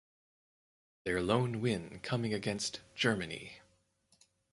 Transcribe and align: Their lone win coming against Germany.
Their 1.05 1.21
lone 1.21 1.61
win 1.61 1.99
coming 1.99 2.33
against 2.33 2.81
Germany. 2.95 3.61